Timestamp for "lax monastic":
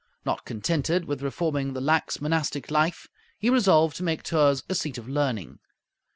1.79-2.71